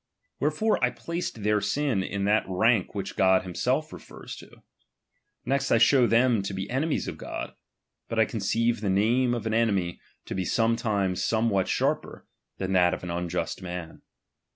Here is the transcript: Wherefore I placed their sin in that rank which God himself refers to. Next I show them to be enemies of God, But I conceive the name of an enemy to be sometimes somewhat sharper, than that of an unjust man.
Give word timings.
Wherefore 0.39 0.83
I 0.83 0.89
placed 0.89 1.43
their 1.43 1.61
sin 1.61 2.01
in 2.01 2.23
that 2.23 2.43
rank 2.49 2.95
which 2.95 3.15
God 3.15 3.43
himself 3.43 3.93
refers 3.93 4.35
to. 4.37 4.63
Next 5.45 5.69
I 5.69 5.77
show 5.77 6.07
them 6.07 6.41
to 6.41 6.55
be 6.55 6.67
enemies 6.71 7.07
of 7.07 7.19
God, 7.19 7.53
But 8.09 8.17
I 8.17 8.25
conceive 8.25 8.81
the 8.81 8.89
name 8.89 9.35
of 9.35 9.45
an 9.45 9.53
enemy 9.53 9.99
to 10.25 10.33
be 10.33 10.43
sometimes 10.43 11.23
somewhat 11.23 11.67
sharper, 11.67 12.25
than 12.57 12.73
that 12.73 12.95
of 12.95 13.03
an 13.03 13.11
unjust 13.11 13.61
man. 13.61 14.01